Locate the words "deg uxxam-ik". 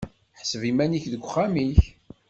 1.13-1.81